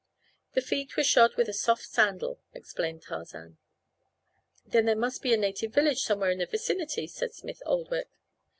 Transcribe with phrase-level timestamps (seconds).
[0.53, 3.59] "The feet were shod with a soft sandal," explained Tarzan.
[4.65, 8.09] "Then there must be a native village somewhere in the vicinity," said Smith Oldwick.